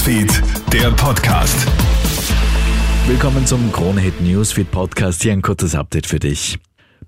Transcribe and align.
Newsfeed, 0.00 0.42
der 0.72 0.90
Podcast. 0.92 1.66
Willkommen 3.06 3.44
zum 3.44 3.70
Kronehit 3.70 4.18
Newsfeed 4.22 4.70
Podcast. 4.70 5.22
Hier 5.22 5.32
ein 5.32 5.42
kurzes 5.42 5.74
Update 5.74 6.06
für 6.06 6.18
dich. 6.18 6.58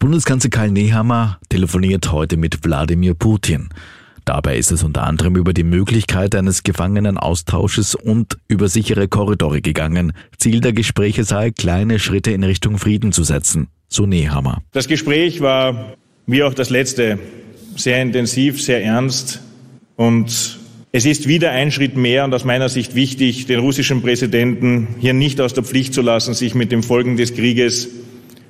Bundeskanzler 0.00 0.50
Karl 0.50 0.72
Nehammer 0.72 1.38
telefoniert 1.50 2.10
heute 2.10 2.36
mit 2.36 2.64
Wladimir 2.64 3.14
Putin. 3.14 3.68
Dabei 4.24 4.58
ist 4.58 4.72
es 4.72 4.82
unter 4.82 5.04
anderem 5.04 5.36
über 5.36 5.52
die 5.52 5.62
Möglichkeit 5.62 6.34
eines 6.34 6.64
Gefangenenaustausches 6.64 7.94
und 7.94 8.38
über 8.48 8.66
sichere 8.66 9.06
Korridore 9.06 9.60
gegangen. 9.60 10.12
Ziel 10.38 10.60
der 10.60 10.72
Gespräche 10.72 11.22
sei, 11.22 11.52
kleine 11.52 12.00
Schritte 12.00 12.32
in 12.32 12.42
Richtung 12.42 12.76
Frieden 12.76 13.12
zu 13.12 13.22
setzen. 13.22 13.68
So 13.86 14.04
Nehammer. 14.04 14.62
Das 14.72 14.88
Gespräch 14.88 15.40
war, 15.40 15.94
wie 16.26 16.42
auch 16.42 16.54
das 16.54 16.70
letzte, 16.70 17.20
sehr 17.76 18.02
intensiv, 18.02 18.60
sehr 18.60 18.82
ernst 18.82 19.40
und 19.94 20.59
es 20.92 21.04
ist 21.04 21.28
wieder 21.28 21.52
ein 21.52 21.70
Schritt 21.70 21.96
mehr 21.96 22.24
und 22.24 22.34
aus 22.34 22.44
meiner 22.44 22.68
Sicht 22.68 22.94
wichtig, 22.94 23.46
den 23.46 23.60
russischen 23.60 24.02
Präsidenten 24.02 24.88
hier 24.98 25.12
nicht 25.12 25.40
aus 25.40 25.54
der 25.54 25.62
Pflicht 25.62 25.94
zu 25.94 26.02
lassen, 26.02 26.34
sich 26.34 26.54
mit 26.54 26.72
den 26.72 26.82
Folgen 26.82 27.16
des 27.16 27.34
Krieges 27.34 27.88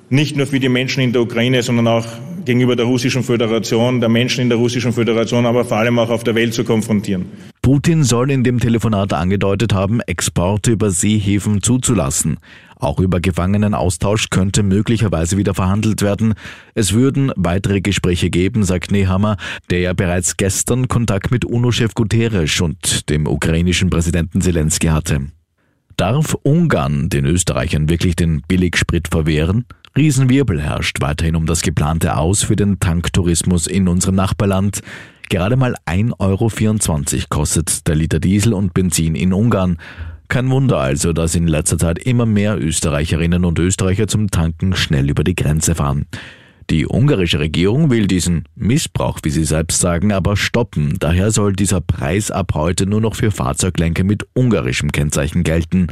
nicht 0.09 0.35
nur 0.35 0.47
für 0.47 0.59
die 0.59 0.69
Menschen 0.69 1.03
in 1.03 1.13
der 1.13 1.21
Ukraine, 1.21 1.61
sondern 1.61 1.87
auch 1.87 2.07
gegenüber 2.45 2.75
der 2.75 2.85
Russischen 2.85 3.23
Föderation, 3.23 3.99
der 3.99 4.09
Menschen 4.09 4.41
in 4.41 4.49
der 4.49 4.57
Russischen 4.57 4.93
Föderation, 4.93 5.45
aber 5.45 5.65
vor 5.65 5.77
allem 5.77 5.99
auch 5.99 6.09
auf 6.09 6.23
der 6.23 6.35
Welt 6.35 6.53
zu 6.53 6.63
konfrontieren. 6.63 7.25
Putin 7.61 8.03
soll 8.03 8.31
in 8.31 8.43
dem 8.43 8.59
Telefonat 8.59 9.13
angedeutet 9.13 9.73
haben, 9.73 10.01
Exporte 10.01 10.71
über 10.71 10.91
Seehäfen 10.91 11.61
zuzulassen. 11.61 12.37
Auch 12.81 12.99
über 12.99 13.19
Gefangenenaustausch 13.19 14.31
könnte 14.31 14.63
möglicherweise 14.63 15.37
wieder 15.37 15.53
verhandelt 15.53 16.01
werden. 16.01 16.33
Es 16.73 16.93
würden 16.93 17.31
weitere 17.35 17.79
Gespräche 17.79 18.31
geben, 18.31 18.63
sagt 18.63 18.91
Nehammer, 18.91 19.37
der 19.69 19.81
ja 19.81 19.93
bereits 19.93 20.35
gestern 20.35 20.87
Kontakt 20.87 21.29
mit 21.29 21.45
UNO-Chef 21.45 21.93
Guterres 21.93 22.59
und 22.59 23.09
dem 23.11 23.27
ukrainischen 23.27 23.91
Präsidenten 23.91 24.41
Zelensky 24.41 24.87
hatte. 24.87 25.27
Darf 25.95 26.35
Ungarn 26.41 27.09
den 27.09 27.25
Österreichern 27.25 27.87
wirklich 27.87 28.15
den 28.15 28.41
Billigsprit 28.47 29.07
verwehren? 29.09 29.65
Riesenwirbel 29.97 30.61
herrscht 30.61 31.01
weiterhin 31.01 31.35
um 31.35 31.45
das 31.45 31.61
geplante 31.61 32.15
Aus 32.15 32.43
für 32.43 32.55
den 32.55 32.79
Tanktourismus 32.79 33.67
in 33.67 33.89
unserem 33.89 34.15
Nachbarland. 34.15 34.81
Gerade 35.29 35.57
mal 35.57 35.75
1,24 35.85 36.19
Euro 36.19 37.25
kostet 37.29 37.87
der 37.87 37.95
Liter 37.95 38.19
Diesel 38.19 38.53
und 38.53 38.73
Benzin 38.73 39.15
in 39.15 39.33
Ungarn. 39.33 39.77
Kein 40.29 40.49
Wunder 40.49 40.77
also, 40.77 41.11
dass 41.11 41.35
in 41.35 41.45
letzter 41.45 41.77
Zeit 41.77 41.99
immer 41.99 42.25
mehr 42.25 42.57
Österreicherinnen 42.57 43.43
und 43.43 43.59
Österreicher 43.59 44.07
zum 44.07 44.31
Tanken 44.31 44.77
schnell 44.77 45.09
über 45.09 45.25
die 45.25 45.35
Grenze 45.35 45.75
fahren. 45.75 46.05
Die 46.69 46.87
ungarische 46.87 47.39
Regierung 47.39 47.89
will 47.89 48.07
diesen 48.07 48.45
Missbrauch, 48.55 49.19
wie 49.23 49.29
sie 49.29 49.43
selbst 49.43 49.81
sagen, 49.81 50.13
aber 50.13 50.37
stoppen. 50.37 50.95
Daher 50.99 51.31
soll 51.31 51.51
dieser 51.51 51.81
Preis 51.81 52.31
ab 52.31 52.53
heute 52.53 52.85
nur 52.85 53.01
noch 53.01 53.15
für 53.15 53.29
Fahrzeuglenker 53.29 54.05
mit 54.05 54.25
ungarischem 54.33 54.93
Kennzeichen 54.93 55.43
gelten. 55.43 55.87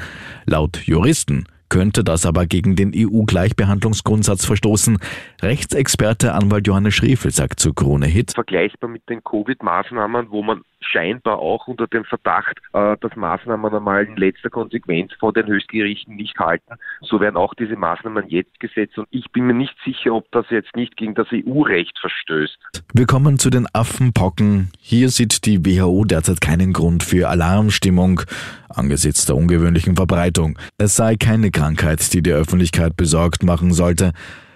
Laut 0.46 0.78
Juristen 0.86 1.44
könnte 1.70 2.04
das 2.04 2.26
aber 2.26 2.46
gegen 2.46 2.76
den 2.76 2.92
EU-Gleichbehandlungsgrundsatz 2.96 4.46
verstoßen. 4.46 4.98
Rechtsexperte 5.42 6.34
Anwalt 6.34 6.68
Johannes 6.68 6.96
Schriefel 6.96 7.32
sagt 7.32 7.60
zu 7.60 7.74
Krone 7.74 8.08
Hit. 8.08 8.34
Vergleichbar 8.34 8.90
mit 8.90 9.08
den 9.10 9.24
Covid-Maßnahmen, 9.24 10.32
wo 10.32 10.42
man 10.42 10.64
scheinbar 10.82 11.40
auch 11.40 11.68
unter 11.68 11.88
dem 11.88 12.06
Verdacht, 12.06 12.58
äh, 12.74 12.96
dass 13.00 13.16
Maßnahmen 13.16 13.74
einmal 13.74 14.06
in 14.06 14.16
letzter 14.16 14.50
Konsequenz 14.50 15.12
von 15.20 15.34
den 15.34 15.48
Höchstgerichten 15.48 16.16
nicht 16.16 16.38
halten. 16.40 16.74
So 17.02 17.20
werden 17.20 17.38
auch 17.38 17.54
diese 17.54 17.76
Maßnahmen 17.76 18.30
jetzt 18.30 18.60
gesetzt 18.60 18.98
und 18.98 19.08
ich 19.12 19.32
bin 19.32 19.46
mir 19.46 19.54
nicht 19.54 19.76
sicher, 19.86 20.14
ob 20.14 20.32
das 20.32 20.46
jetzt 20.50 20.76
nicht 20.76 20.98
gegen 20.98 21.16
das 21.16 21.28
EU-Recht 21.32 21.98
verstößt. 22.00 22.58
Wir 22.94 23.06
kommen 23.06 23.40
zu 23.40 23.50
den 23.50 23.68
Affenpocken. 23.74 24.72
Hier 24.80 25.10
sieht 25.10 25.46
die 25.46 25.66
WHO 25.66 26.06
derzeit 26.06 26.42
keinen 26.42 26.74
Grund 26.74 27.04
für 27.04 27.30
Alarmstimmung 27.30 28.22
angesichts 28.70 29.26
der 29.26 29.36
ungewöhnlichen 29.36 29.96
Verbreitung. 29.96 30.58
Es 30.78 30.96
sei 30.96 31.16
keine 31.16 31.52
Krankheit, 31.60 32.14
die 32.14 32.22
die 32.22 32.32
Öffentlichkeit 32.32 32.96
besorgt 32.96 33.44
machen 33.44 33.74
sollte. 33.74 34.14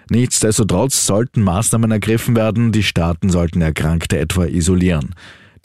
Nichtsdestotrotz 0.08 1.04
sollten 1.04 1.42
Maßnahmen 1.42 1.90
ergriffen 1.90 2.34
werden, 2.34 2.72
die 2.72 2.82
Staaten 2.82 3.28
sollten 3.28 3.60
Erkrankte 3.60 4.18
etwa 4.18 4.46
isolieren. 4.46 5.14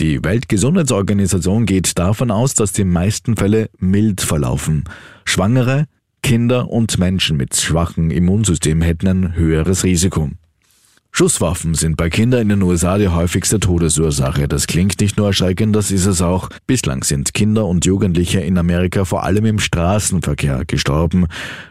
Die 0.02 0.22
Weltgesundheitsorganisation 0.22 1.66
geht 1.66 1.98
davon 1.98 2.30
aus, 2.30 2.56
dass 2.56 2.74
die 2.74 2.84
meisten 2.84 3.38
Fälle 3.38 3.70
mild 3.78 4.20
verlaufen. 4.20 4.84
Schwangere, 5.24 5.86
Kinder 6.24 6.70
und 6.70 6.98
Menschen 6.98 7.38
mit 7.38 7.56
schwachem 7.56 8.12
Immunsystem 8.12 8.82
hätten 8.82 9.08
ein 9.08 9.36
höheres 9.36 9.86
Risiko. 9.86 10.32
Schusswaffen 11.20 11.74
sind 11.74 11.98
bei 11.98 12.10
Kindern 12.10 12.44
in 12.44 12.48
den 12.48 12.62
USA 12.62 12.98
die 12.98 13.10
häufigste 13.10 13.60
Todesursache. 13.60 14.48
Das 14.48 14.68
klingt 14.68 15.02
nicht 15.02 15.18
nur 15.18 15.28
erschreckend, 15.28 15.76
das 15.76 15.92
ist 15.92 16.06
es 16.06 16.22
auch. 16.22 16.48
Bislang 16.66 17.04
sind 17.04 17.34
Kinder 17.34 17.66
und 17.66 17.86
Jugendliche 17.86 18.40
in 18.40 18.58
Amerika 18.58 19.04
vor 19.04 19.26
allem 19.26 19.44
im 19.44 19.60
Straßenverkehr 19.60 20.64
gestorben. 20.66 21.26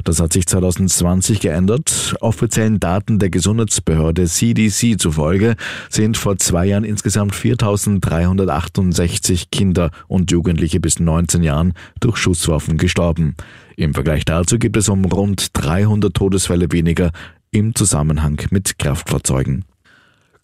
Das 0.04 0.20
hat 0.20 0.34
sich 0.34 0.44
2020 0.44 1.40
geändert. 1.40 2.14
Offiziellen 2.20 2.78
Daten 2.78 3.18
der 3.18 3.30
Gesundheitsbehörde 3.30 4.26
CDC 4.26 5.00
zufolge 5.00 5.56
sind 5.88 6.18
vor 6.18 6.36
zwei 6.36 6.66
Jahren 6.66 6.84
insgesamt 6.84 7.32
4.368 7.32 9.46
Kinder 9.50 9.92
und 10.08 10.30
Jugendliche 10.30 10.78
bis 10.78 11.00
19 11.00 11.42
Jahren 11.42 11.72
durch 12.00 12.18
Schusswaffen 12.18 12.76
gestorben. 12.76 13.34
Im 13.78 13.94
Vergleich 13.94 14.24
dazu 14.24 14.58
gibt 14.58 14.76
es 14.76 14.90
um 14.90 15.06
rund 15.06 15.48
300 15.52 16.12
Todesfälle 16.12 16.70
weniger 16.70 17.12
im 17.50 17.74
Zusammenhang 17.74 18.40
mit 18.50 18.78
Kraftfahrzeugen. 18.78 19.64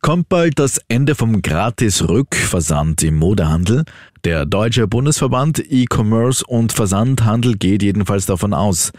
Kommt 0.00 0.28
bald 0.28 0.58
das 0.58 0.80
Ende 0.88 1.14
vom 1.14 1.40
Gratis-Rückversand 1.40 3.02
im 3.02 3.16
Modehandel? 3.16 3.84
Der 4.24 4.44
Deutsche 4.44 4.86
Bundesverband 4.86 5.60
E-Commerce 5.70 6.44
und 6.46 6.72
Versandhandel 6.72 7.56
geht 7.56 7.82
jedenfalls 7.82 8.26
davon 8.26 8.52
aus. 8.52 8.92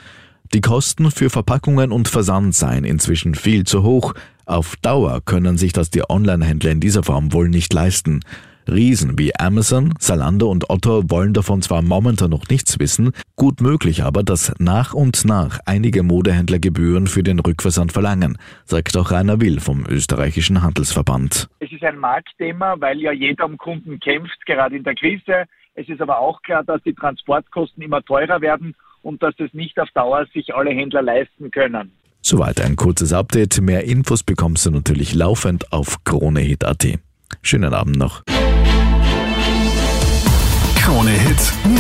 Die 0.54 0.62
Kosten 0.62 1.12
für 1.12 1.30
Verpackungen 1.30 1.92
und 1.92 2.08
Versand 2.08 2.56
seien 2.56 2.86
inzwischen 2.86 3.36
viel 3.36 3.66
zu 3.66 3.84
hoch. 3.84 4.14
Auf 4.46 4.76
Dauer 4.78 5.22
können 5.24 5.58
sich 5.58 5.74
das 5.74 5.90
die 5.90 6.10
Online-Händler 6.10 6.72
in 6.72 6.80
dieser 6.80 7.04
Form 7.04 7.34
wohl 7.34 7.50
nicht 7.50 7.74
leisten. 7.74 8.22
Riesen 8.68 9.18
wie 9.20 9.36
Amazon, 9.36 9.94
Zalando 10.00 10.50
und 10.50 10.70
Otto 10.70 11.10
wollen 11.10 11.34
davon 11.34 11.62
zwar 11.62 11.82
momentan 11.82 12.32
noch 12.32 12.48
nichts 12.50 12.80
wissen, 12.80 13.12
gut 13.36 13.62
möglich 13.62 14.04
aber, 14.04 14.24
dass 14.24 14.54
nach 14.60 14.94
und 14.94 15.26
nach 15.26 15.60
einige 15.66 16.04
Modehändler 16.04 16.60
Gebühren 16.60 17.08
für 17.08 17.24
den 17.24 17.40
Rückversand 17.40 17.92
verlangen, 17.92 18.38
sagt 18.64 18.98
auch 18.98 19.12
Rainer 19.12 19.40
Will 19.42 19.60
vom 19.60 19.86
österreichischen 19.88 20.64
Handelsverband. 20.64 21.48
Es 21.60 21.72
ist 21.72 21.84
ein 21.84 21.98
Marktthema, 21.98 22.76
weil 22.80 23.00
ja 23.00 23.12
jeder 23.12 23.46
um 23.46 23.58
Kunden 23.58 24.00
kämpft, 24.00 24.46
gerade 24.46 24.76
in 24.76 24.84
der 24.84 24.96
Krise. 24.96 25.46
Es 25.76 25.88
ist 25.90 26.02
aber 26.02 26.20
auch 26.20 26.42
klar, 26.42 26.64
dass 26.64 26.82
die 26.84 26.94
Transportkosten 26.94 27.84
immer 27.84 28.02
teurer 28.02 28.42
werden 28.42 28.76
und 29.02 29.22
dass 29.22 29.36
das 29.38 29.54
nicht 29.54 29.80
auf 29.80 29.90
Dauer 29.94 30.26
sich 30.34 30.56
alle 30.56 30.72
Händler 30.72 31.02
leisten 31.02 31.52
können. 31.52 31.92
Soweit 32.22 32.60
ein 32.60 32.76
kurzes 32.76 33.14
Update. 33.14 33.62
Mehr 33.62 33.84
Infos 33.84 34.24
bekommst 34.24 34.66
du 34.66 34.72
natürlich 34.72 35.14
laufend 35.14 35.72
auf 35.72 36.04
KroneHit.at. 36.06 36.98
Schönen 37.44 37.72
Abend 37.72 37.98
noch. 37.98 38.24